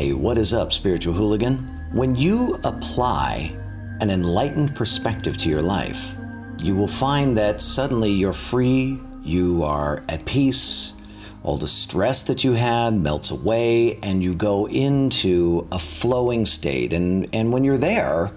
Hey, 0.00 0.14
what 0.14 0.38
is 0.38 0.54
up, 0.54 0.72
spiritual 0.72 1.12
hooligan? 1.12 1.58
When 1.92 2.16
you 2.16 2.58
apply 2.64 3.54
an 4.00 4.08
enlightened 4.08 4.74
perspective 4.74 5.36
to 5.36 5.50
your 5.50 5.60
life, 5.60 6.16
you 6.58 6.74
will 6.74 6.88
find 6.88 7.36
that 7.36 7.60
suddenly 7.60 8.10
you're 8.10 8.32
free, 8.32 8.98
you 9.22 9.62
are 9.62 10.02
at 10.08 10.24
peace, 10.24 10.94
all 11.42 11.58
the 11.58 11.68
stress 11.68 12.22
that 12.22 12.42
you 12.44 12.52
had 12.54 12.94
melts 12.94 13.30
away, 13.30 13.96
and 14.02 14.22
you 14.22 14.34
go 14.34 14.66
into 14.68 15.68
a 15.70 15.78
flowing 15.78 16.46
state. 16.46 16.94
And, 16.94 17.28
and 17.34 17.52
when 17.52 17.62
you're 17.62 17.76
there, 17.76 18.32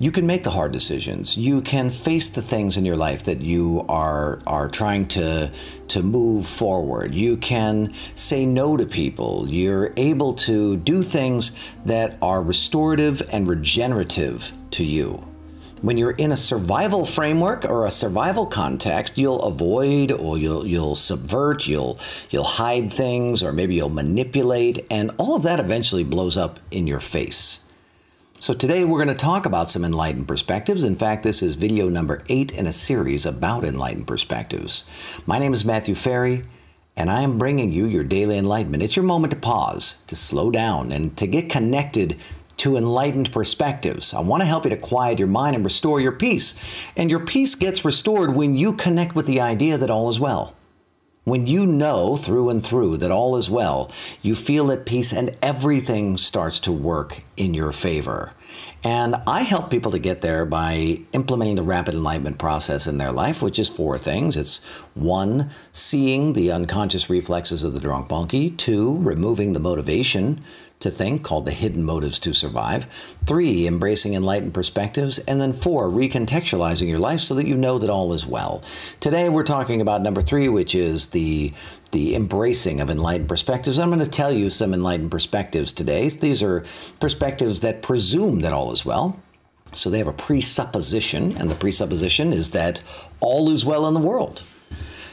you 0.00 0.10
can 0.10 0.26
make 0.26 0.44
the 0.44 0.50
hard 0.50 0.72
decisions. 0.72 1.36
You 1.36 1.60
can 1.60 1.90
face 1.90 2.30
the 2.30 2.40
things 2.40 2.78
in 2.78 2.86
your 2.86 2.96
life 2.96 3.24
that 3.24 3.42
you 3.42 3.84
are 3.86 4.40
are 4.46 4.66
trying 4.66 5.06
to 5.08 5.52
to 5.88 6.02
move 6.02 6.46
forward. 6.46 7.14
You 7.14 7.36
can 7.36 7.92
say 8.14 8.46
no 8.46 8.78
to 8.78 8.86
people. 8.86 9.46
You're 9.46 9.92
able 9.98 10.32
to 10.48 10.78
do 10.78 11.02
things 11.02 11.54
that 11.84 12.16
are 12.22 12.42
restorative 12.42 13.20
and 13.30 13.46
regenerative 13.46 14.52
to 14.70 14.84
you. 14.86 15.26
When 15.82 15.98
you're 15.98 16.12
in 16.12 16.32
a 16.32 16.36
survival 16.36 17.04
framework 17.04 17.66
or 17.66 17.84
a 17.84 17.90
survival 17.90 18.46
context, 18.46 19.18
you'll 19.18 19.42
avoid 19.42 20.12
or 20.12 20.38
you'll 20.38 20.66
you'll 20.66 20.96
subvert, 20.96 21.66
you'll 21.66 21.98
you'll 22.30 22.44
hide 22.44 22.90
things 22.90 23.42
or 23.42 23.52
maybe 23.52 23.74
you'll 23.74 23.90
manipulate 23.90 24.86
and 24.90 25.10
all 25.18 25.36
of 25.36 25.42
that 25.42 25.60
eventually 25.60 26.04
blows 26.04 26.38
up 26.38 26.58
in 26.70 26.86
your 26.86 27.00
face. 27.00 27.69
So 28.40 28.54
today 28.54 28.86
we're 28.86 29.04
going 29.04 29.14
to 29.14 29.22
talk 29.22 29.44
about 29.44 29.68
some 29.68 29.84
enlightened 29.84 30.26
perspectives. 30.26 30.82
In 30.82 30.94
fact, 30.94 31.22
this 31.22 31.42
is 31.42 31.56
video 31.56 31.90
number 31.90 32.20
eight 32.30 32.52
in 32.52 32.64
a 32.64 32.72
series 32.72 33.26
about 33.26 33.66
enlightened 33.66 34.06
perspectives. 34.06 34.88
My 35.26 35.38
name 35.38 35.52
is 35.52 35.66
Matthew 35.66 35.94
Ferry, 35.94 36.44
and 36.96 37.10
I 37.10 37.20
am 37.20 37.36
bringing 37.36 37.70
you 37.70 37.84
your 37.84 38.02
daily 38.02 38.38
enlightenment. 38.38 38.82
It's 38.82 38.96
your 38.96 39.04
moment 39.04 39.32
to 39.32 39.38
pause, 39.38 40.02
to 40.06 40.16
slow 40.16 40.50
down, 40.50 40.90
and 40.90 41.14
to 41.18 41.26
get 41.26 41.50
connected 41.50 42.16
to 42.56 42.78
enlightened 42.78 43.30
perspectives. 43.30 44.14
I 44.14 44.20
want 44.20 44.40
to 44.40 44.46
help 44.46 44.64
you 44.64 44.70
to 44.70 44.76
quiet 44.78 45.18
your 45.18 45.28
mind 45.28 45.54
and 45.54 45.62
restore 45.62 46.00
your 46.00 46.12
peace. 46.12 46.54
And 46.96 47.10
your 47.10 47.20
peace 47.20 47.54
gets 47.54 47.84
restored 47.84 48.34
when 48.34 48.56
you 48.56 48.72
connect 48.72 49.14
with 49.14 49.26
the 49.26 49.42
idea 49.42 49.76
that 49.76 49.90
all 49.90 50.08
is 50.08 50.18
well. 50.18 50.56
When 51.24 51.46
you 51.46 51.66
know 51.66 52.16
through 52.16 52.48
and 52.48 52.64
through 52.64 52.96
that 52.98 53.10
all 53.10 53.36
is 53.36 53.50
well, 53.50 53.92
you 54.22 54.34
feel 54.34 54.72
at 54.72 54.86
peace 54.86 55.12
and 55.12 55.36
everything 55.42 56.16
starts 56.16 56.58
to 56.60 56.72
work 56.72 57.24
in 57.36 57.52
your 57.52 57.72
favor. 57.72 58.32
And 58.82 59.16
I 59.26 59.42
help 59.42 59.68
people 59.68 59.90
to 59.90 59.98
get 59.98 60.22
there 60.22 60.46
by 60.46 61.00
implementing 61.12 61.56
the 61.56 61.62
rapid 61.62 61.94
enlightenment 61.94 62.38
process 62.38 62.86
in 62.86 62.96
their 62.96 63.12
life, 63.12 63.42
which 63.42 63.58
is 63.58 63.68
four 63.68 63.98
things. 63.98 64.34
It's 64.38 64.64
one, 64.94 65.50
seeing 65.72 66.32
the 66.32 66.50
unconscious 66.50 67.10
reflexes 67.10 67.64
of 67.64 67.74
the 67.74 67.80
drunk 67.80 68.08
monkey, 68.08 68.50
two, 68.50 68.96
removing 68.96 69.52
the 69.52 69.60
motivation 69.60 70.42
to 70.80 70.90
think, 70.90 71.22
called 71.22 71.46
the 71.46 71.52
hidden 71.52 71.84
motives 71.84 72.18
to 72.18 72.34
survive. 72.34 72.86
Three, 73.26 73.66
embracing 73.66 74.14
enlightened 74.14 74.54
perspectives. 74.54 75.18
And 75.18 75.40
then 75.40 75.52
four, 75.52 75.88
recontextualizing 75.88 76.88
your 76.88 76.98
life 76.98 77.20
so 77.20 77.34
that 77.34 77.46
you 77.46 77.56
know 77.56 77.78
that 77.78 77.90
all 77.90 78.12
is 78.12 78.26
well. 78.26 78.62
Today 78.98 79.28
we're 79.28 79.42
talking 79.42 79.80
about 79.80 80.02
number 80.02 80.22
three, 80.22 80.48
which 80.48 80.74
is 80.74 81.08
the 81.08 81.52
the 81.92 82.14
embracing 82.14 82.80
of 82.80 82.88
enlightened 82.88 83.28
perspectives. 83.28 83.78
I'm 83.78 83.88
going 83.88 83.98
to 84.00 84.08
tell 84.08 84.32
you 84.32 84.48
some 84.48 84.72
enlightened 84.72 85.10
perspectives 85.10 85.72
today. 85.72 86.08
These 86.08 86.40
are 86.42 86.64
perspectives 87.00 87.60
that 87.62 87.82
presume 87.82 88.40
that 88.40 88.52
all 88.52 88.70
is 88.72 88.84
well. 88.84 89.18
So 89.74 89.90
they 89.90 89.98
have 89.98 90.06
a 90.06 90.12
presupposition, 90.12 91.36
and 91.36 91.50
the 91.50 91.56
presupposition 91.56 92.32
is 92.32 92.50
that 92.50 92.82
all 93.20 93.50
is 93.50 93.64
well 93.64 93.86
in 93.86 93.94
the 93.94 94.00
world. 94.00 94.44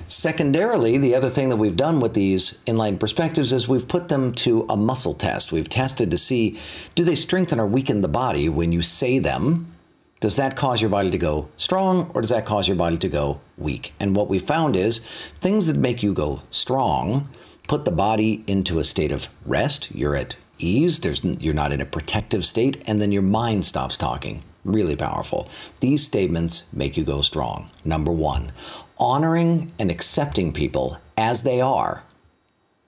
Secondarily, 0.08 0.98
the 0.98 1.16
other 1.16 1.30
thing 1.30 1.50
that 1.50 1.58
we've 1.58 1.76
done 1.76 2.00
with 2.00 2.14
these 2.14 2.62
enlightened 2.66 3.02
perspectives 3.02 3.52
is 3.52 3.68
we've 3.68 3.88
put 3.88 4.08
them 4.08 4.34
to 4.36 4.66
a 4.70 4.78
muscle 4.78 5.14
test. 5.14 5.52
We've 5.52 5.68
tested 5.68 6.12
to 6.12 6.18
see 6.18 6.58
do 6.96 7.04
they 7.04 7.16
strengthen 7.16 7.60
or 7.60 7.68
weaken 7.68 8.02
the 8.02 8.08
body 8.08 8.48
when 8.48 8.72
you 8.72 8.82
say 8.82 9.20
them? 9.20 9.72
Does 10.20 10.38
that 10.38 10.56
cause 10.56 10.82
your 10.82 10.90
body 10.90 11.12
to 11.12 11.18
go 11.18 11.50
strong 11.58 12.10
or 12.14 12.22
does 12.22 12.32
that 12.32 12.46
cause 12.46 12.68
your 12.68 12.78
body 12.78 12.98
to 12.98 13.10
go 13.10 13.42
weak? 13.58 13.94
And 14.00 14.16
what 14.16 14.30
we 14.30 14.40
found 14.40 14.76
is 14.76 15.00
things 15.00 15.68
that 15.68 15.76
make 15.76 16.02
you 16.02 16.14
go 16.14 16.42
strong 16.52 17.30
put 17.68 17.84
the 17.84 17.92
body 17.92 18.44
into 18.48 18.80
a 18.80 18.84
state 18.84 19.12
of 19.12 19.28
rest. 19.46 19.94
You're 19.94 20.16
at 20.16 20.38
ease, 20.58 21.00
There's, 21.00 21.24
you're 21.24 21.54
not 21.54 21.74
in 21.74 21.82
a 21.82 21.86
protective 21.86 22.46
state, 22.46 22.82
and 22.88 23.02
then 23.02 23.12
your 23.12 23.22
mind 23.22 23.66
stops 23.66 23.98
talking. 23.98 24.44
Really 24.64 24.96
powerful. 24.96 25.50
These 25.82 26.04
statements 26.04 26.74
make 26.74 26.98
you 26.98 27.04
go 27.04 27.22
strong. 27.22 27.70
Number 27.86 28.12
one, 28.12 28.52
honoring 29.00 29.72
and 29.80 29.92
accepting 29.92 30.52
people 30.52 30.98
as 31.18 31.44
they 31.44 31.62
are 31.62 32.04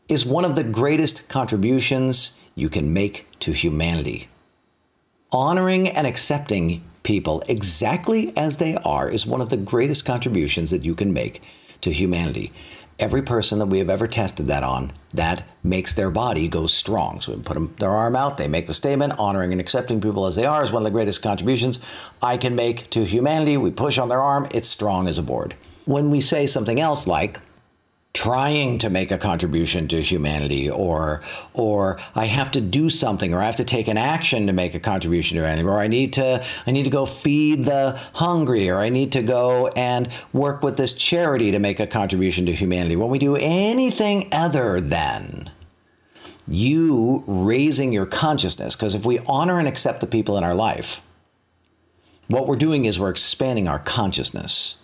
is 0.07 0.25
one 0.25 0.45
of 0.45 0.55
the 0.55 0.63
greatest 0.63 1.29
contributions 1.29 2.39
you 2.55 2.69
can 2.69 2.91
make 2.93 3.27
to 3.39 3.51
humanity. 3.51 4.27
Honoring 5.31 5.87
and 5.87 6.07
accepting 6.07 6.83
people 7.03 7.43
exactly 7.47 8.35
as 8.35 8.57
they 8.57 8.75
are 8.77 9.09
is 9.09 9.25
one 9.25 9.41
of 9.41 9.49
the 9.49 9.57
greatest 9.57 10.05
contributions 10.05 10.71
that 10.71 10.83
you 10.83 10.95
can 10.95 11.13
make 11.13 11.41
to 11.81 11.91
humanity. 11.91 12.51
Every 12.97 13.21
person 13.21 13.59
that 13.59 13.67
we 13.67 13.79
have 13.79 13.89
ever 13.89 14.07
tested 14.07 14.47
that 14.47 14.63
on, 14.63 14.91
that 15.13 15.47
makes 15.63 15.93
their 15.93 16.09
body 16.09 16.49
go 16.49 16.67
strong. 16.67 17.21
So 17.21 17.33
we 17.33 17.41
put 17.41 17.53
them, 17.53 17.73
their 17.77 17.91
arm 17.91 18.15
out, 18.15 18.37
they 18.37 18.49
make 18.49 18.65
the 18.65 18.73
statement, 18.73 19.13
honoring 19.17 19.53
and 19.53 19.61
accepting 19.61 20.01
people 20.01 20.25
as 20.25 20.35
they 20.35 20.45
are 20.45 20.63
is 20.63 20.71
one 20.71 20.81
of 20.81 20.85
the 20.85 20.91
greatest 20.91 21.21
contributions 21.21 21.79
I 22.21 22.35
can 22.35 22.55
make 22.55 22.89
to 22.89 23.05
humanity. 23.05 23.55
We 23.55 23.71
push 23.71 23.97
on 23.97 24.09
their 24.09 24.19
arm, 24.19 24.47
it's 24.51 24.67
strong 24.67 25.07
as 25.07 25.17
a 25.17 25.23
board 25.23 25.55
when 25.89 26.11
we 26.11 26.21
say 26.21 26.45
something 26.45 26.79
else 26.79 27.07
like, 27.07 27.39
trying 28.13 28.77
to 28.77 28.91
make 28.91 29.09
a 29.09 29.17
contribution 29.17 29.87
to 29.87 30.01
humanity 30.01 30.69
or 30.69 31.21
or 31.53 31.99
I 32.15 32.25
have 32.25 32.51
to 32.51 32.61
do 32.61 32.89
something 32.89 33.33
or 33.33 33.39
I 33.39 33.45
have 33.45 33.55
to 33.57 33.63
take 33.63 33.87
an 33.87 33.97
action 33.97 34.47
to 34.47 34.53
make 34.53 34.73
a 34.73 34.79
contribution 34.79 35.37
to 35.37 35.43
humanity 35.43 35.67
or 35.67 35.79
I 35.79 35.87
need 35.87 36.13
to 36.13 36.43
I 36.65 36.71
need 36.71 36.85
to 36.85 36.89
go 36.89 37.05
feed 37.05 37.65
the 37.65 37.99
hungry 38.13 38.69
or 38.69 38.77
I 38.77 38.89
need 38.89 39.11
to 39.11 39.21
go 39.21 39.67
and 39.69 40.09
work 40.33 40.63
with 40.63 40.75
this 40.75 40.93
charity 40.95 41.51
to 41.51 41.59
make 41.59 41.79
a 41.79 41.85
contribution 41.85 42.47
to 42.47 42.51
humanity. 42.51 42.95
When 42.95 43.09
we 43.09 43.19
do 43.19 43.35
anything 43.35 44.29
other 44.31 44.81
than 44.81 45.51
you 46.47 47.23
raising 47.27 47.93
your 47.93 48.07
consciousness 48.07 48.75
because 48.75 48.95
if 48.95 49.05
we 49.05 49.19
honor 49.27 49.59
and 49.59 49.67
accept 49.67 50.01
the 50.01 50.07
people 50.07 50.35
in 50.35 50.43
our 50.43 50.55
life 50.55 51.05
what 52.27 52.47
we're 52.47 52.55
doing 52.55 52.85
is 52.85 52.99
we're 52.99 53.11
expanding 53.11 53.67
our 53.67 53.79
consciousness 53.79 54.83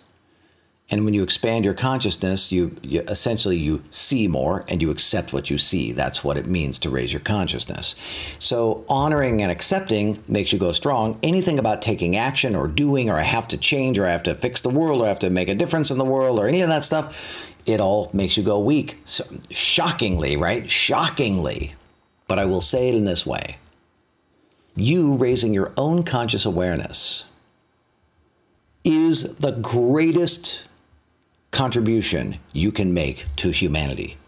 and 0.88 1.04
when 1.04 1.14
you 1.14 1.24
expand 1.24 1.64
your 1.64 1.74
consciousness, 1.74 2.52
you, 2.52 2.76
you, 2.82 3.00
essentially 3.08 3.56
you 3.56 3.82
see 3.90 4.28
more 4.28 4.64
and 4.68 4.80
you 4.80 4.90
accept 4.92 5.32
what 5.32 5.50
you 5.50 5.58
see. 5.58 5.90
That's 5.90 6.22
what 6.22 6.36
it 6.36 6.46
means 6.46 6.78
to 6.80 6.90
raise 6.90 7.12
your 7.12 7.20
consciousness. 7.20 7.96
So 8.38 8.84
honoring 8.88 9.42
and 9.42 9.50
accepting 9.50 10.22
makes 10.28 10.52
you 10.52 10.60
go 10.60 10.70
strong. 10.70 11.18
Anything 11.24 11.58
about 11.58 11.82
taking 11.82 12.14
action 12.14 12.54
or 12.54 12.68
doing 12.68 13.10
or 13.10 13.14
I 13.14 13.22
have 13.22 13.48
to 13.48 13.58
change 13.58 13.98
or 13.98 14.06
I 14.06 14.12
have 14.12 14.22
to 14.24 14.34
fix 14.36 14.60
the 14.60 14.70
world 14.70 15.00
or 15.00 15.06
I 15.06 15.08
have 15.08 15.18
to 15.20 15.30
make 15.30 15.48
a 15.48 15.56
difference 15.56 15.90
in 15.90 15.98
the 15.98 16.04
world 16.04 16.38
or 16.38 16.46
any 16.46 16.60
of 16.60 16.68
that 16.68 16.84
stuff, 16.84 17.52
it 17.66 17.80
all 17.80 18.08
makes 18.12 18.36
you 18.36 18.44
go 18.44 18.60
weak. 18.60 19.00
So, 19.04 19.24
shockingly, 19.50 20.36
right? 20.36 20.70
Shockingly. 20.70 21.74
But 22.28 22.38
I 22.38 22.44
will 22.44 22.60
say 22.60 22.88
it 22.88 22.94
in 22.94 23.04
this 23.04 23.26
way. 23.26 23.58
You 24.76 25.14
raising 25.16 25.52
your 25.52 25.72
own 25.76 26.04
conscious 26.04 26.44
awareness 26.44 27.24
is 28.84 29.38
the 29.38 29.50
greatest 29.50 30.65
contribution 31.56 32.38
you 32.52 32.70
can 32.70 32.92
make 32.92 33.24
to 33.36 33.50
humanity. 33.50 34.18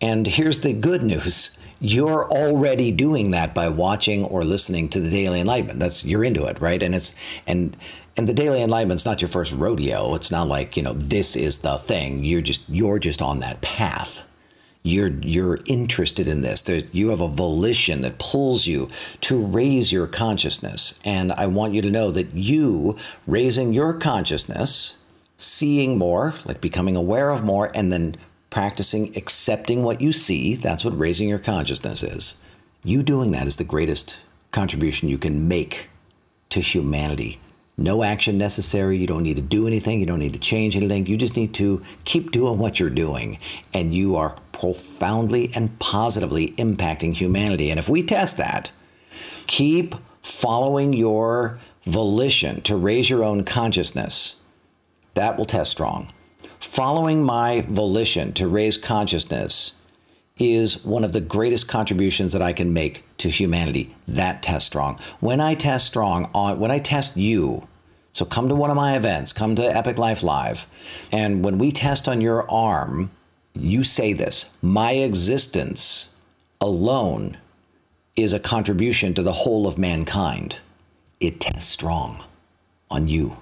And 0.00 0.26
here's 0.26 0.58
the 0.58 0.72
good 0.72 1.02
news. 1.02 1.60
You're 1.80 2.28
already 2.28 2.90
doing 2.90 3.30
that 3.30 3.54
by 3.54 3.68
watching 3.68 4.24
or 4.24 4.44
listening 4.44 4.88
to 4.90 5.00
the 5.00 5.10
Daily 5.10 5.40
Enlightenment. 5.40 5.78
That's 5.78 6.04
you're 6.04 6.24
into 6.24 6.44
it, 6.46 6.60
right? 6.60 6.82
And 6.82 6.92
it's 6.92 7.14
and 7.46 7.76
and 8.16 8.26
the 8.26 8.34
Daily 8.34 8.62
Enlightenment's 8.62 9.06
not 9.06 9.22
your 9.22 9.28
first 9.28 9.54
rodeo. 9.54 10.14
It's 10.16 10.32
not 10.32 10.48
like, 10.48 10.76
you 10.76 10.82
know, 10.82 10.94
this 10.94 11.36
is 11.36 11.58
the 11.58 11.78
thing. 11.78 12.24
You're 12.24 12.40
just 12.40 12.68
you're 12.68 12.98
just 12.98 13.22
on 13.22 13.38
that 13.40 13.60
path. 13.60 14.24
You're 14.82 15.12
you're 15.22 15.60
interested 15.66 16.26
in 16.26 16.42
this. 16.42 16.62
There's, 16.62 16.92
you 16.92 17.10
have 17.10 17.20
a 17.20 17.28
volition 17.28 18.02
that 18.02 18.18
pulls 18.18 18.66
you 18.66 18.88
to 19.20 19.40
raise 19.40 19.92
your 19.92 20.08
consciousness. 20.08 21.00
And 21.04 21.30
I 21.32 21.46
want 21.46 21.74
you 21.74 21.82
to 21.82 21.90
know 21.90 22.10
that 22.10 22.34
you 22.34 22.96
raising 23.24 23.72
your 23.72 23.94
consciousness 23.94 24.98
seeing 25.36 25.98
more, 25.98 26.34
like 26.44 26.60
becoming 26.60 26.96
aware 26.96 27.30
of 27.30 27.44
more, 27.44 27.70
and 27.74 27.92
then 27.92 28.16
practicing 28.50 29.16
accepting 29.16 29.82
what 29.82 30.00
you 30.00 30.12
see. 30.12 30.54
That's 30.54 30.84
what 30.84 30.98
raising 30.98 31.28
your 31.28 31.38
consciousness 31.38 32.02
is. 32.02 32.40
You 32.84 33.02
doing 33.02 33.32
that 33.32 33.46
is 33.46 33.56
the 33.56 33.64
greatest 33.64 34.22
contribution 34.52 35.08
you 35.08 35.18
can 35.18 35.48
make 35.48 35.90
to 36.50 36.60
humanity. 36.60 37.40
No 37.76 38.04
action 38.04 38.38
necessary. 38.38 38.96
You 38.96 39.08
don't 39.08 39.24
need 39.24 39.36
to 39.36 39.42
do 39.42 39.66
anything. 39.66 39.98
You 39.98 40.06
don't 40.06 40.20
need 40.20 40.34
to 40.34 40.38
change 40.38 40.76
anything. 40.76 41.06
You 41.06 41.16
just 41.16 41.36
need 41.36 41.54
to 41.54 41.82
keep 42.04 42.30
doing 42.30 42.58
what 42.58 42.78
you're 42.78 42.90
doing. 42.90 43.38
And 43.72 43.92
you 43.92 44.14
are 44.14 44.36
profoundly 44.52 45.50
and 45.56 45.76
positively 45.80 46.50
impacting 46.52 47.14
humanity. 47.14 47.70
And 47.70 47.80
if 47.80 47.88
we 47.88 48.04
test 48.04 48.36
that, 48.36 48.70
keep 49.48 49.96
following 50.22 50.92
your 50.92 51.58
volition 51.82 52.60
to 52.62 52.76
raise 52.76 53.10
your 53.10 53.24
own 53.24 53.44
consciousness 53.44 54.40
that 55.14 55.36
will 55.36 55.44
test 55.44 55.70
strong. 55.70 56.10
Following 56.58 57.22
my 57.22 57.64
volition 57.68 58.32
to 58.34 58.48
raise 58.48 58.76
consciousness 58.76 59.80
is 60.38 60.84
one 60.84 61.04
of 61.04 61.12
the 61.12 61.20
greatest 61.20 61.68
contributions 61.68 62.32
that 62.32 62.42
I 62.42 62.52
can 62.52 62.72
make 62.72 63.04
to 63.18 63.28
humanity. 63.28 63.94
That 64.08 64.42
test 64.42 64.66
strong. 64.66 64.98
When 65.20 65.40
I 65.40 65.54
test 65.54 65.86
strong 65.86 66.30
on 66.34 66.58
when 66.58 66.70
I 66.70 66.80
test 66.80 67.16
you, 67.16 67.68
so 68.12 68.24
come 68.24 68.48
to 68.48 68.54
one 68.54 68.70
of 68.70 68.76
my 68.76 68.96
events, 68.96 69.32
come 69.32 69.54
to 69.56 69.62
Epic 69.62 69.98
Life 69.98 70.22
Live, 70.22 70.66
and 71.12 71.44
when 71.44 71.58
we 71.58 71.70
test 71.70 72.08
on 72.08 72.20
your 72.20 72.50
arm, 72.50 73.10
you 73.54 73.84
say 73.84 74.12
this, 74.12 74.56
my 74.60 74.92
existence 74.92 76.16
alone 76.60 77.36
is 78.16 78.32
a 78.32 78.40
contribution 78.40 79.14
to 79.14 79.22
the 79.22 79.32
whole 79.32 79.66
of 79.66 79.78
mankind. 79.78 80.60
It 81.20 81.40
tests 81.40 81.70
strong 81.70 82.24
on 82.90 83.08
you. 83.08 83.36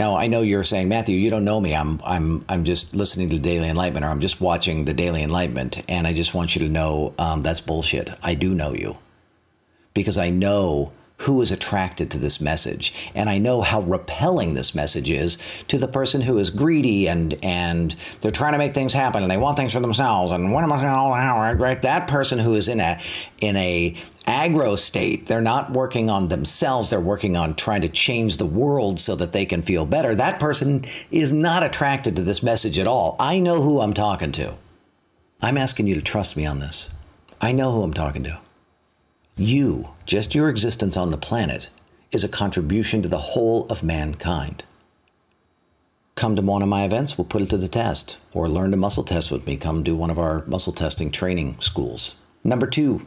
Now 0.00 0.16
I 0.16 0.28
know 0.28 0.40
you're 0.40 0.64
saying, 0.64 0.88
Matthew, 0.88 1.14
you 1.18 1.28
don't 1.28 1.44
know 1.44 1.60
me. 1.60 1.74
I'm 1.76 2.00
I'm 2.02 2.42
I'm 2.48 2.64
just 2.64 2.94
listening 2.94 3.28
to 3.28 3.38
Daily 3.38 3.68
Enlightenment, 3.68 4.06
or 4.06 4.08
I'm 4.08 4.20
just 4.20 4.40
watching 4.40 4.86
the 4.86 4.94
Daily 4.94 5.22
Enlightenment, 5.22 5.84
and 5.90 6.06
I 6.06 6.14
just 6.14 6.32
want 6.32 6.56
you 6.56 6.62
to 6.62 6.70
know 6.70 7.12
um, 7.18 7.42
that's 7.42 7.60
bullshit. 7.60 8.10
I 8.22 8.34
do 8.34 8.54
know 8.54 8.72
you 8.72 8.96
because 9.92 10.16
I 10.16 10.30
know 10.30 10.92
who 11.20 11.42
is 11.42 11.52
attracted 11.52 12.10
to 12.10 12.18
this 12.18 12.40
message. 12.40 12.94
And 13.14 13.28
i 13.28 13.38
know 13.38 13.60
how 13.60 13.82
repelling 13.82 14.54
this 14.54 14.74
message 14.74 15.10
is 15.10 15.36
to 15.68 15.78
the 15.78 15.88
person 15.88 16.22
who 16.22 16.38
is 16.38 16.50
greedy 16.50 17.08
and 17.08 17.36
and 17.42 17.94
they're 18.20 18.30
trying 18.30 18.52
to 18.52 18.58
make 18.58 18.72
things 18.72 18.92
happen 18.92 19.22
and 19.22 19.30
they 19.30 19.36
want 19.36 19.56
things 19.56 19.72
for 19.72 19.80
themselves. 19.80 20.32
And 20.32 20.52
what 20.52 20.64
am 20.64 20.72
i 20.72 20.76
going 20.76 21.58
to 21.58 21.62
right? 21.62 21.82
That 21.82 22.08
person 22.08 22.38
who 22.38 22.54
is 22.54 22.68
in 22.68 22.80
a 22.80 22.98
in 23.40 23.56
a 23.56 23.94
aggro 24.26 24.78
state 24.78 25.26
they're 25.26 25.40
not 25.40 25.72
working 25.72 26.08
on 26.08 26.28
themselves. 26.28 26.90
They're 26.90 27.00
working 27.00 27.36
on 27.36 27.54
trying 27.54 27.82
to 27.82 27.88
change 27.88 28.36
the 28.36 28.46
world 28.46 28.98
so 28.98 29.14
that 29.16 29.32
they 29.32 29.44
can 29.44 29.62
feel 29.62 29.84
better. 29.84 30.14
That 30.14 30.40
person 30.40 30.84
is 31.10 31.32
not 31.32 31.62
attracted 31.62 32.16
to 32.16 32.22
this 32.22 32.42
message 32.42 32.78
at 32.78 32.86
all. 32.86 33.16
I 33.20 33.40
know 33.40 33.60
who 33.60 33.80
i'm 33.80 33.92
talking 33.92 34.32
to. 34.32 34.56
I'm 35.42 35.58
asking 35.58 35.86
you 35.86 35.94
to 35.94 36.02
trust 36.02 36.36
me 36.36 36.46
on 36.46 36.60
this. 36.60 36.90
I 37.40 37.52
know 37.52 37.72
who 37.72 37.82
i'm 37.82 37.94
talking 37.94 38.24
to 38.24 38.40
you, 39.36 39.90
just 40.04 40.34
your 40.34 40.48
existence 40.48 40.96
on 40.96 41.10
the 41.10 41.18
planet, 41.18 41.70
is 42.12 42.24
a 42.24 42.28
contribution 42.28 43.02
to 43.02 43.08
the 43.08 43.18
whole 43.18 43.66
of 43.66 43.82
mankind. 43.82 44.64
Come 46.14 46.36
to 46.36 46.42
one 46.42 46.62
of 46.62 46.68
my 46.68 46.84
events, 46.84 47.16
we'll 47.16 47.24
put 47.24 47.40
it 47.40 47.50
to 47.50 47.56
the 47.56 47.68
test. 47.68 48.18
Or 48.34 48.48
learn 48.48 48.72
to 48.72 48.76
muscle 48.76 49.04
test 49.04 49.30
with 49.30 49.46
me, 49.46 49.56
come 49.56 49.82
do 49.82 49.96
one 49.96 50.10
of 50.10 50.18
our 50.18 50.44
muscle 50.46 50.72
testing 50.72 51.10
training 51.10 51.58
schools. 51.60 52.16
Number 52.44 52.66
two, 52.66 53.06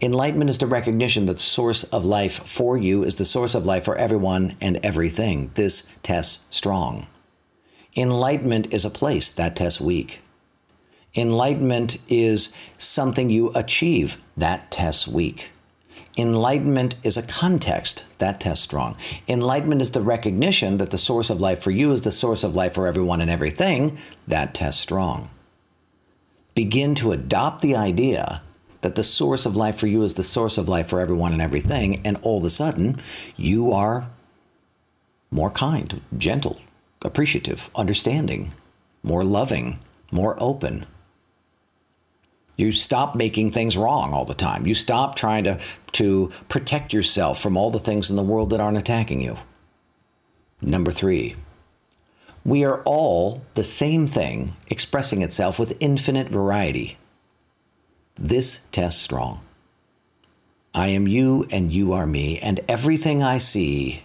enlightenment 0.00 0.50
is 0.50 0.58
the 0.58 0.66
recognition 0.66 1.26
that 1.26 1.34
the 1.34 1.38
source 1.38 1.84
of 1.84 2.04
life 2.04 2.46
for 2.46 2.76
you 2.76 3.02
is 3.02 3.16
the 3.16 3.24
source 3.24 3.54
of 3.54 3.66
life 3.66 3.84
for 3.84 3.96
everyone 3.96 4.56
and 4.60 4.78
everything. 4.84 5.50
This 5.54 5.88
tests 6.02 6.46
strong. 6.54 7.08
Enlightenment 7.96 8.72
is 8.72 8.84
a 8.84 8.90
place, 8.90 9.30
that 9.30 9.56
tests 9.56 9.80
weak. 9.80 10.20
Enlightenment 11.14 11.98
is 12.10 12.56
something 12.78 13.28
you 13.30 13.50
achieve. 13.54 14.16
That 14.36 14.70
tests 14.70 15.06
weak. 15.06 15.50
Enlightenment 16.16 16.96
is 17.02 17.16
a 17.16 17.22
context. 17.22 18.04
That 18.18 18.40
tests 18.40 18.64
strong. 18.64 18.96
Enlightenment 19.28 19.82
is 19.82 19.90
the 19.90 20.00
recognition 20.00 20.78
that 20.78 20.90
the 20.90 20.98
source 20.98 21.30
of 21.30 21.40
life 21.40 21.62
for 21.62 21.70
you 21.70 21.92
is 21.92 22.02
the 22.02 22.10
source 22.10 22.44
of 22.44 22.56
life 22.56 22.74
for 22.74 22.86
everyone 22.86 23.20
and 23.20 23.30
everything. 23.30 23.98
That 24.26 24.54
tests 24.54 24.80
strong. 24.80 25.30
Begin 26.54 26.94
to 26.96 27.12
adopt 27.12 27.62
the 27.62 27.76
idea 27.76 28.42
that 28.82 28.94
the 28.94 29.04
source 29.04 29.46
of 29.46 29.56
life 29.56 29.76
for 29.76 29.86
you 29.86 30.02
is 30.02 30.14
the 30.14 30.22
source 30.22 30.58
of 30.58 30.68
life 30.68 30.88
for 30.88 31.00
everyone 31.00 31.32
and 31.32 31.40
everything, 31.40 32.04
and 32.04 32.18
all 32.22 32.38
of 32.38 32.44
a 32.44 32.50
sudden, 32.50 32.96
you 33.36 33.72
are 33.72 34.10
more 35.30 35.50
kind, 35.50 36.02
gentle, 36.18 36.60
appreciative, 37.00 37.70
understanding, 37.74 38.52
more 39.02 39.24
loving, 39.24 39.78
more 40.10 40.36
open, 40.38 40.84
you 42.62 42.72
stop 42.72 43.14
making 43.14 43.50
things 43.50 43.76
wrong 43.76 44.12
all 44.12 44.24
the 44.24 44.34
time. 44.34 44.66
You 44.66 44.74
stop 44.74 45.14
trying 45.14 45.44
to, 45.44 45.58
to 45.92 46.30
protect 46.48 46.92
yourself 46.92 47.42
from 47.42 47.56
all 47.56 47.70
the 47.70 47.78
things 47.78 48.10
in 48.10 48.16
the 48.16 48.22
world 48.22 48.50
that 48.50 48.60
aren't 48.60 48.78
attacking 48.78 49.20
you. 49.20 49.36
Number 50.60 50.90
three, 50.90 51.36
we 52.44 52.64
are 52.64 52.82
all 52.84 53.42
the 53.54 53.64
same 53.64 54.06
thing 54.06 54.56
expressing 54.68 55.22
itself 55.22 55.58
with 55.58 55.76
infinite 55.80 56.28
variety. 56.28 56.98
This 58.14 58.66
tests 58.72 59.00
strong. 59.00 59.40
I 60.74 60.88
am 60.88 61.06
you 61.06 61.46
and 61.50 61.72
you 61.72 61.92
are 61.92 62.06
me, 62.06 62.38
and 62.38 62.60
everything 62.68 63.22
I 63.22 63.38
see 63.38 64.04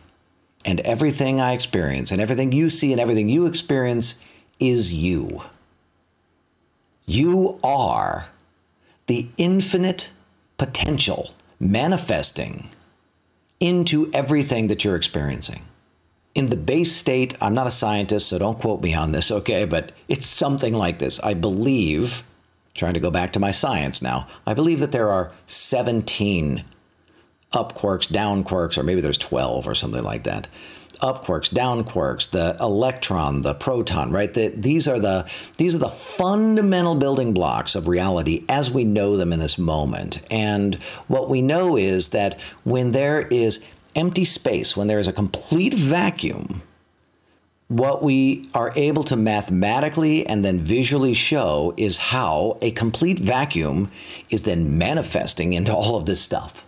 and 0.65 0.81
everything 0.81 1.39
I 1.39 1.53
experience 1.53 2.12
and 2.12 2.19
everything 2.19 2.51
you 2.51 2.69
see 2.69 2.92
and 2.92 3.00
everything 3.00 3.30
you 3.30 3.45
experience 3.45 4.24
is 4.60 4.94
you. 4.94 5.44
You 7.06 7.57
are 7.63 8.27
the 9.07 9.30
infinite 9.38 10.12
potential 10.57 11.31
manifesting 11.59 12.69
into 13.59 14.09
everything 14.13 14.68
that 14.68 14.83
you're 14.83 14.95
experiencing. 14.95 15.63
In 16.36 16.50
the 16.50 16.57
base 16.57 16.92
state, 16.92 17.36
I'm 17.42 17.56
not 17.56 17.65
a 17.65 17.71
scientist, 17.71 18.30
so 18.30 18.38
don't 18.38 18.59
quote 18.59 18.83
me 18.83 18.94
on 18.94 19.12
this, 19.12 19.31
okay? 19.31 19.65
But 19.65 19.92
it's 20.07 20.27
something 20.27 20.74
like 20.74 21.00
this. 21.00 21.19
I 21.21 21.33
believe, 21.33 22.21
trying 22.75 22.94
to 22.94 23.00
go 23.00 23.09
back 23.09 23.33
to 23.33 23.39
my 23.39 23.50
science 23.50 24.01
now, 24.01 24.27
I 24.45 24.54
believe 24.54 24.80
that 24.81 24.92
there 24.92 25.10
are 25.10 25.31
17 25.48 26.63
up 27.53 27.75
quarks, 27.75 28.12
down 28.12 28.44
quarks, 28.44 28.77
or 28.77 28.83
maybe 28.83 29.01
there's 29.01 29.18
12 29.18 29.68
or 29.68 29.74
something 29.74 30.03
like 30.03 30.25
that 30.25 30.48
up 31.02 31.26
quarks, 31.26 31.54
down 31.54 31.84
quarks, 31.84 32.30
the 32.30 32.58
electron, 32.60 33.42
the 33.42 33.54
proton, 33.54 34.12
right? 34.12 34.34
The, 34.34 34.50
these 34.50 34.88
are 34.88 35.00
the 35.00 35.30
these 35.58 35.76
are 35.76 35.80
the 35.80 35.90
fundamental 35.90 36.96
building 36.96 37.34
blocks 37.34 37.76
of 37.76 37.88
reality 37.88 38.46
as 38.50 38.72
we 38.72 38.84
know 38.84 39.18
them 39.18 39.34
in 39.34 39.40
this 39.40 39.58
moment. 39.58 40.22
And 40.32 40.76
what 41.08 41.30
we 41.30 41.42
know 41.42 41.78
is 41.78 42.10
that 42.10 42.40
when 42.64 42.92
there 42.92 43.28
is 43.28 43.66
empty 43.96 44.26
space, 44.26 44.78
when 44.78 44.88
there 44.88 45.00
is 45.00 45.08
a 45.08 45.14
complete 45.14 45.74
vacuum, 45.74 46.62
what 47.68 48.01
we 48.01 48.50
are 48.54 48.72
able 48.75 49.04
to 49.04 49.16
mathematically 49.16 50.25
and 50.25 50.44
then 50.46 50.60
visually 50.60 51.13
show 51.13 51.74
is 51.75 51.98
how 51.98 52.58
a 52.62 52.72
complete 52.72 53.20
vacuum 53.20 53.92
is 54.30 54.44
then 54.44 54.77
manifesting 54.77 55.54
into 55.54 55.74
all 55.74 55.98
of 55.98 56.06
this 56.06 56.22
stuff. 56.22 56.63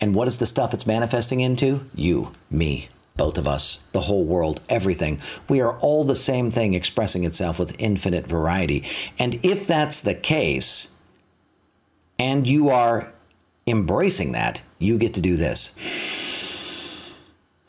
And 0.00 0.14
what 0.14 0.28
is 0.28 0.38
the 0.38 0.46
stuff 0.46 0.74
it's 0.74 0.86
manifesting 0.86 1.40
into? 1.40 1.86
You, 1.94 2.32
me, 2.50 2.88
both 3.16 3.38
of 3.38 3.46
us, 3.46 3.88
the 3.92 4.02
whole 4.02 4.24
world, 4.24 4.60
everything. 4.68 5.20
We 5.48 5.60
are 5.60 5.78
all 5.78 6.04
the 6.04 6.14
same 6.14 6.50
thing 6.50 6.74
expressing 6.74 7.24
itself 7.24 7.58
with 7.58 7.76
infinite 7.78 8.26
variety. 8.26 8.84
And 9.18 9.38
if 9.44 9.66
that's 9.66 10.00
the 10.00 10.14
case, 10.14 10.92
and 12.18 12.46
you 12.46 12.70
are 12.70 13.12
embracing 13.66 14.32
that, 14.32 14.62
you 14.78 14.98
get 14.98 15.14
to 15.14 15.20
do 15.20 15.36
this. 15.36 15.74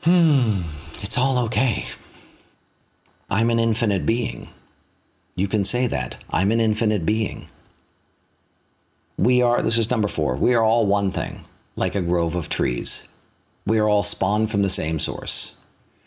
Hmm, 0.03 0.61
it's 1.01 1.17
all 1.17 1.39
okay. 1.45 1.85
I'm 3.27 3.49
an 3.49 3.57
infinite 3.57 4.05
being. 4.05 4.49
You 5.35 5.47
can 5.47 5.63
say 5.63 5.87
that. 5.87 6.17
I'm 6.29 6.51
an 6.51 6.59
infinite 6.59 7.07
being. 7.07 7.47
We 9.17 9.41
are, 9.41 9.63
this 9.63 9.79
is 9.79 9.89
number 9.89 10.07
four, 10.07 10.35
we 10.35 10.53
are 10.53 10.63
all 10.63 10.85
one 10.85 11.09
thing, 11.09 11.45
like 11.75 11.95
a 11.95 12.01
grove 12.01 12.35
of 12.35 12.49
trees. 12.49 13.07
We 13.65 13.79
are 13.79 13.88
all 13.88 14.03
spawned 14.03 14.51
from 14.51 14.62
the 14.62 14.69
same 14.69 15.00
source. 15.00 15.55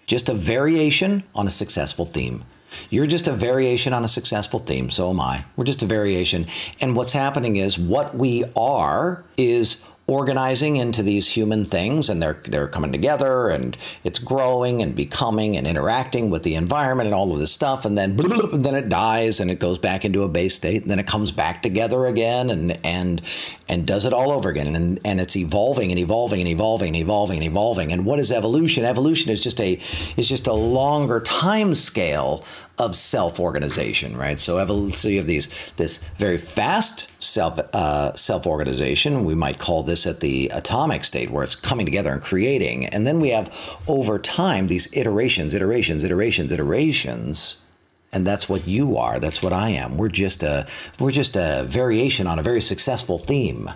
Just 0.07 0.29
a 0.29 0.35
variation 0.35 1.25
on 1.35 1.47
a 1.47 1.51
successful 1.51 2.07
theme. 2.07 2.45
You're 2.91 3.07
just 3.07 3.27
a 3.27 3.33
variation 3.33 3.93
on 3.93 4.05
a 4.05 4.09
successful 4.09 4.61
theme, 4.61 4.91
so 4.91 5.11
am 5.11 5.21
I. 5.21 5.45
We're 5.57 5.65
just 5.65 5.83
a 5.83 5.87
variation. 5.87 6.47
And 6.81 6.95
what's 6.95 7.13
happening 7.13 7.57
is 7.57 7.79
what 7.79 8.15
we 8.15 8.45
are 8.57 9.25
is 9.37 9.85
organizing 10.09 10.77
into 10.77 11.03
these 11.03 11.29
human 11.29 11.65
things 11.65 12.09
and 12.09 12.23
they're 12.23 12.41
they're 12.45 12.69
coming 12.69 12.91
together 12.91 13.49
and 13.49 13.77
it's 14.05 14.19
growing 14.19 14.83
and 14.83 14.97
becoming 14.97 15.57
and 15.57 15.67
interacting 15.67 16.31
with 16.31 16.43
the 16.43 16.55
environment 16.55 17.07
and 17.07 17.15
all 17.15 17.33
of 17.33 17.39
this 17.39 17.53
stuff 17.53 17.85
and 17.85 17.97
then 17.97 18.19
and 18.53 18.65
then 18.65 18.75
it 18.75 18.89
dies 18.89 19.39
and 19.39 19.51
it 19.51 19.59
goes 19.59 19.79
back 19.79 20.05
into 20.05 20.23
a 20.23 20.29
base 20.29 20.55
state 20.55 20.83
and 20.83 20.91
then 20.91 20.99
it 20.99 21.07
comes 21.07 21.31
back 21.31 21.63
together 21.63 22.07
again 22.07 22.51
and 22.51 22.79
and 22.85 23.23
and 23.69 23.87
does 23.87 24.05
it 24.05 24.13
all 24.13 24.33
over 24.33 24.49
again 24.49 24.75
and 24.75 24.99
and 25.05 25.21
it's 25.21 25.37
evolving 25.37 25.91
and 25.91 25.99
evolving 25.99 26.41
and 26.41 26.49
evolving 26.49 26.89
and 26.89 26.97
evolving 26.97 27.39
and 27.39 27.47
evolving. 27.47 27.93
And 27.93 28.05
what 28.05 28.19
is 28.19 28.33
evolution? 28.33 28.85
Evolution 28.85 29.31
is 29.31 29.43
just 29.43 29.61
a 29.61 29.75
is 30.17 30.29
just 30.29 30.47
a 30.47 30.53
longer 30.53 31.21
time 31.21 31.75
scale 31.75 32.45
of 32.79 32.95
self-organization, 32.95 34.17
right? 34.17 34.39
So, 34.39 34.57
you 34.59 35.19
have 35.19 35.27
these 35.27 35.73
this 35.77 35.99
very 36.17 36.39
fast 36.39 37.23
self 37.23 37.59
uh, 37.73 38.13
self-organization. 38.13 39.25
We 39.25 39.35
might 39.35 39.59
call 39.59 39.83
this 39.83 40.07
at 40.07 40.21
the 40.21 40.51
atomic 40.55 41.05
state, 41.05 41.31
where 41.31 41.45
it's 41.45 41.55
coming 41.55 41.87
together 41.87 42.13
and 42.13 42.23
creating, 42.23 42.87
and 42.87 43.07
then 43.07 43.21
we 43.21 43.31
have 43.31 43.79
over 43.87 44.19
time 44.19 44.67
these 44.67 44.89
iterations, 44.97 45.55
iterations, 45.55 46.05
iterations, 46.05 46.53
iterations. 46.53 47.63
And 48.11 48.27
that's 48.27 48.49
what 48.49 48.67
you 48.67 48.97
are. 48.97 49.21
That's 49.21 49.43
what 49.43 49.53
I 49.53 49.69
am. 49.69 49.99
We're 49.99 50.09
just 50.09 50.43
a 50.43 50.67
we're 50.99 51.11
just 51.11 51.37
a 51.37 51.65
variation 51.69 52.27
on 52.27 52.39
a 52.39 52.43
very 52.43 52.63
successful 52.63 53.19
theme 53.19 53.69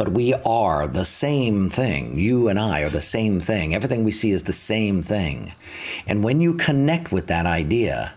but 0.00 0.12
we 0.12 0.32
are 0.46 0.88
the 0.88 1.04
same 1.04 1.68
thing. 1.68 2.18
You 2.18 2.48
and 2.48 2.58
I 2.58 2.80
are 2.84 2.88
the 2.88 3.02
same 3.02 3.38
thing. 3.38 3.74
Everything 3.74 4.02
we 4.02 4.10
see 4.12 4.30
is 4.30 4.44
the 4.44 4.50
same 4.50 5.02
thing. 5.02 5.52
And 6.06 6.24
when 6.24 6.40
you 6.40 6.54
connect 6.54 7.12
with 7.12 7.26
that 7.26 7.44
idea, 7.44 8.14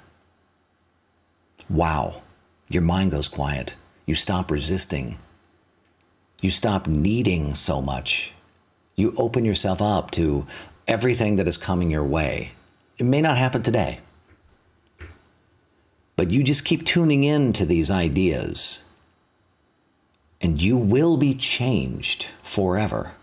wow, 1.74 2.22
Your 2.70 2.82
mind 2.82 3.12
goes 3.12 3.27
quiet. 3.27 3.75
You 4.06 4.15
stop 4.15 4.50
resisting. 4.50 5.20
You 6.42 6.50
stop 6.50 6.88
needing 6.88 7.53
so 7.53 7.82
much. 7.82 8.34
You 8.96 9.13
open 9.18 9.46
yourself 9.46 9.82
up 9.82 10.12
to 10.12 10.48
everything 10.88 11.36
that 11.36 11.48
is 11.48 11.58
coming 11.58 11.92
your 11.92 12.03
way. 12.03 12.53
It 12.98 13.03
may 13.06 13.22
not 13.22 13.38
happen 13.38 13.63
today, 13.63 14.00
but 16.15 16.32
you 16.32 16.44
just 16.44 16.65
keep 16.65 16.86
tuning 16.86 17.24
in 17.24 17.53
to 17.53 17.65
these 17.65 17.89
ideas 17.89 18.86
and 20.42 20.62
you 20.62 20.77
will 20.77 21.15
be 21.18 21.34
changed 21.34 22.30
forever. 22.44 23.13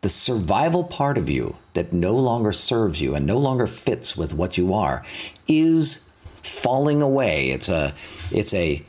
The 0.00 0.08
survival 0.08 0.84
part 0.84 1.16
of 1.16 1.30
you 1.30 1.56
that 1.74 1.92
no 1.92 2.14
longer 2.14 2.52
serves 2.52 3.00
you 3.00 3.14
and 3.14 3.24
no 3.24 3.38
longer 3.38 3.66
fits 3.66 4.16
with 4.16 4.34
what 4.34 4.58
you 4.58 4.74
are 4.74 5.04
is 5.48 6.03
falling 6.46 7.02
away. 7.02 7.50
It's 7.50 7.68
a 7.68 7.94
it's 8.30 8.54
a 8.54 8.82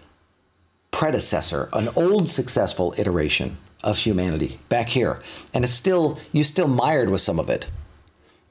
predecessor, 0.92 1.70
an 1.74 1.90
old 1.96 2.30
successful 2.30 2.94
iteration 2.98 3.58
of 3.84 3.98
humanity 4.00 4.60
back 4.70 4.90
here. 4.90 5.22
And 5.54 5.64
it's 5.64 5.74
still 5.74 6.20
you 6.32 6.44
still 6.44 6.68
mired 6.68 7.10
with 7.10 7.22
some 7.22 7.40
of 7.40 7.50
it. 7.50 7.68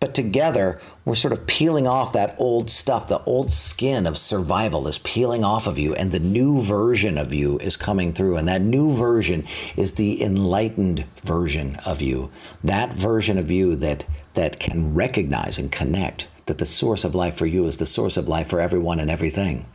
But 0.05 0.15
together, 0.15 0.81
we're 1.07 1.15
sort 1.15 1.33
of 1.33 1.47
peeling 1.47 1.87
off 1.87 2.13
that 2.13 2.37
old 2.39 2.69
stuff. 2.69 3.09
The 3.09 3.23
old 3.25 3.51
skin 3.51 4.07
of 4.07 4.19
survival 4.19 4.87
is 4.87 4.99
peeling 4.99 5.43
off 5.43 5.67
of 5.67 5.79
you, 5.79 5.95
and 5.95 6.13
the 6.13 6.19
new 6.19 6.61
version 6.61 7.17
of 7.17 7.33
you 7.33 7.57
is 7.59 7.79
coming 7.79 8.13
through. 8.13 8.37
And 8.37 8.47
that 8.47 8.61
new 8.61 8.93
version 8.93 9.47
is 9.79 9.93
the 9.93 10.23
enlightened 10.23 11.07
version 11.23 11.79
of 11.87 12.03
you. 12.03 12.31
That 12.63 12.93
version 12.93 13.39
of 13.39 13.51
you 13.51 13.77
that, 13.77 14.05
that 14.35 14.61
can 14.61 14.95
recognize 14.95 15.59
and 15.59 15.73
connect 15.73 16.29
that 16.47 16.59
the 16.59 16.67
source 16.67 17.05
of 17.05 17.15
life 17.15 17.37
for 17.37 17.47
you 17.47 17.67
is 17.67 17.77
the 17.77 17.87
source 17.87 18.17
of 18.17 18.29
life 18.29 18.49
for 18.49 18.61
everyone 18.61 19.01
and 19.01 19.11
everything. 19.11 19.67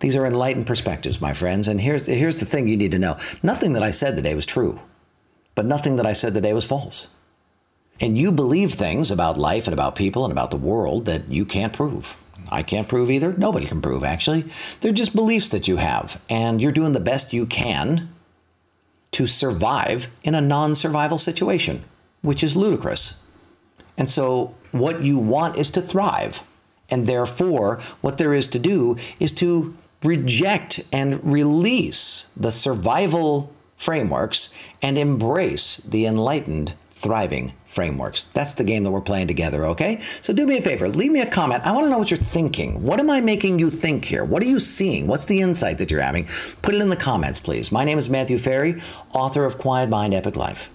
These 0.00 0.16
are 0.16 0.26
enlightened 0.26 0.66
perspectives, 0.66 1.20
my 1.20 1.32
friends. 1.32 1.68
And 1.68 1.80
here's, 1.80 2.06
here's 2.06 2.36
the 2.36 2.44
thing 2.44 2.68
you 2.68 2.76
need 2.76 2.92
to 2.92 2.98
know 2.98 3.16
nothing 3.42 3.72
that 3.74 3.82
I 3.82 3.90
said 3.90 4.16
today 4.16 4.34
was 4.34 4.46
true, 4.46 4.80
but 5.54 5.66
nothing 5.66 5.96
that 5.96 6.06
I 6.06 6.12
said 6.12 6.34
today 6.34 6.52
was 6.52 6.66
false. 6.66 7.08
And 8.00 8.18
you 8.18 8.30
believe 8.30 8.72
things 8.72 9.10
about 9.10 9.38
life 9.38 9.66
and 9.66 9.72
about 9.72 9.96
people 9.96 10.24
and 10.24 10.32
about 10.32 10.50
the 10.50 10.58
world 10.58 11.06
that 11.06 11.28
you 11.30 11.46
can't 11.46 11.72
prove. 11.72 12.20
I 12.50 12.62
can't 12.62 12.88
prove 12.88 13.10
either. 13.10 13.32
Nobody 13.32 13.66
can 13.66 13.80
prove, 13.80 14.04
actually. 14.04 14.44
They're 14.80 14.92
just 14.92 15.16
beliefs 15.16 15.48
that 15.48 15.66
you 15.66 15.78
have. 15.78 16.20
And 16.28 16.60
you're 16.60 16.72
doing 16.72 16.92
the 16.92 17.00
best 17.00 17.32
you 17.32 17.46
can 17.46 18.10
to 19.12 19.26
survive 19.26 20.08
in 20.22 20.34
a 20.34 20.40
non 20.40 20.74
survival 20.74 21.18
situation, 21.18 21.84
which 22.20 22.44
is 22.44 22.56
ludicrous. 22.56 23.24
And 23.96 24.08
so, 24.08 24.54
what 24.72 25.02
you 25.02 25.18
want 25.18 25.56
is 25.56 25.70
to 25.72 25.80
thrive. 25.80 26.42
And 26.90 27.06
therefore, 27.06 27.80
what 28.00 28.18
there 28.18 28.32
is 28.32 28.46
to 28.48 28.58
do 28.58 28.96
is 29.18 29.32
to 29.34 29.76
reject 30.02 30.80
and 30.92 31.22
release 31.24 32.30
the 32.36 32.52
survival 32.52 33.52
frameworks 33.76 34.54
and 34.82 34.96
embrace 34.96 35.78
the 35.78 36.06
enlightened 36.06 36.74
thriving 36.90 37.52
frameworks. 37.64 38.24
That's 38.24 38.54
the 38.54 38.64
game 38.64 38.84
that 38.84 38.90
we're 38.90 39.02
playing 39.02 39.26
together, 39.26 39.66
okay? 39.66 40.00
So 40.22 40.32
do 40.32 40.46
me 40.46 40.56
a 40.56 40.62
favor, 40.62 40.88
leave 40.88 41.12
me 41.12 41.20
a 41.20 41.30
comment. 41.30 41.66
I 41.66 41.72
want 41.72 41.84
to 41.84 41.90
know 41.90 41.98
what 41.98 42.10
you're 42.10 42.16
thinking. 42.16 42.82
What 42.82 43.00
am 43.00 43.10
I 43.10 43.20
making 43.20 43.58
you 43.58 43.68
think 43.68 44.06
here? 44.06 44.24
What 44.24 44.42
are 44.42 44.46
you 44.46 44.58
seeing? 44.58 45.06
What's 45.06 45.26
the 45.26 45.40
insight 45.42 45.76
that 45.78 45.90
you're 45.90 46.00
having? 46.00 46.26
Put 46.62 46.74
it 46.74 46.80
in 46.80 46.88
the 46.88 46.96
comments, 46.96 47.38
please. 47.38 47.70
My 47.70 47.84
name 47.84 47.98
is 47.98 48.08
Matthew 48.08 48.38
Ferry, 48.38 48.80
author 49.12 49.44
of 49.44 49.58
Quiet 49.58 49.90
Mind, 49.90 50.14
Epic 50.14 50.36
Life. 50.36 50.70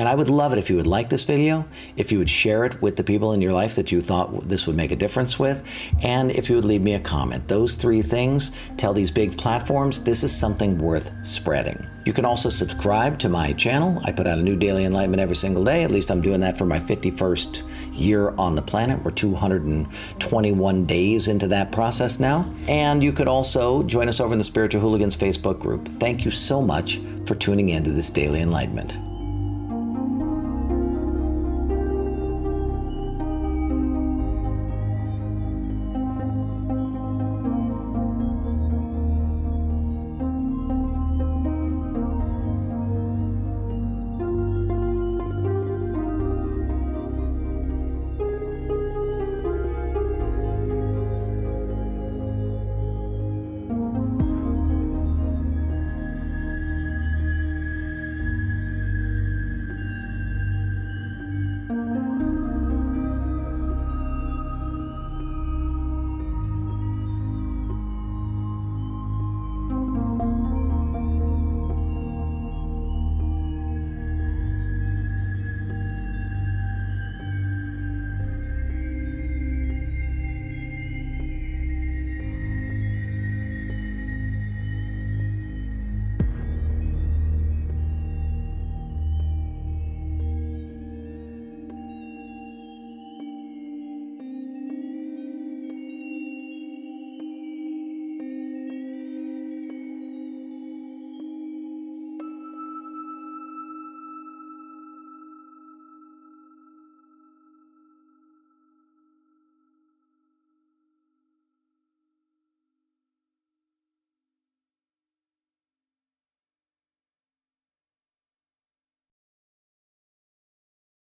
And 0.00 0.08
I 0.08 0.14
would 0.14 0.30
love 0.30 0.54
it 0.54 0.58
if 0.58 0.70
you 0.70 0.76
would 0.76 0.86
like 0.86 1.10
this 1.10 1.24
video, 1.24 1.66
if 1.94 2.10
you 2.10 2.16
would 2.16 2.30
share 2.30 2.64
it 2.64 2.80
with 2.80 2.96
the 2.96 3.04
people 3.04 3.34
in 3.34 3.42
your 3.42 3.52
life 3.52 3.76
that 3.76 3.92
you 3.92 4.00
thought 4.00 4.48
this 4.48 4.66
would 4.66 4.74
make 4.74 4.92
a 4.92 4.96
difference 4.96 5.38
with, 5.38 5.62
and 6.02 6.30
if 6.30 6.48
you 6.48 6.56
would 6.56 6.64
leave 6.64 6.80
me 6.80 6.94
a 6.94 7.00
comment. 7.00 7.46
Those 7.48 7.74
three 7.74 8.00
things 8.00 8.52
tell 8.78 8.94
these 8.94 9.10
big 9.10 9.36
platforms 9.36 10.02
this 10.02 10.24
is 10.24 10.34
something 10.34 10.78
worth 10.78 11.12
spreading. 11.22 11.86
You 12.06 12.14
can 12.14 12.24
also 12.24 12.48
subscribe 12.48 13.18
to 13.18 13.28
my 13.28 13.52
channel. 13.52 14.00
I 14.02 14.10
put 14.10 14.26
out 14.26 14.38
a 14.38 14.42
new 14.42 14.56
daily 14.56 14.86
enlightenment 14.86 15.20
every 15.20 15.36
single 15.36 15.64
day. 15.64 15.84
At 15.84 15.90
least 15.90 16.10
I'm 16.10 16.22
doing 16.22 16.40
that 16.40 16.56
for 16.56 16.64
my 16.64 16.78
51st 16.78 17.68
year 17.92 18.30
on 18.38 18.54
the 18.54 18.62
planet. 18.62 19.04
We're 19.04 19.10
221 19.10 20.86
days 20.86 21.28
into 21.28 21.46
that 21.48 21.72
process 21.72 22.18
now. 22.18 22.50
And 22.68 23.04
you 23.04 23.12
could 23.12 23.28
also 23.28 23.82
join 23.82 24.08
us 24.08 24.18
over 24.18 24.32
in 24.32 24.38
the 24.38 24.44
Spiritual 24.44 24.80
Hooligans 24.80 25.14
Facebook 25.14 25.60
group. 25.60 25.86
Thank 25.86 26.24
you 26.24 26.30
so 26.30 26.62
much 26.62 27.02
for 27.26 27.34
tuning 27.34 27.68
in 27.68 27.84
to 27.84 27.90
this 27.90 28.08
daily 28.08 28.40
enlightenment. 28.40 29.09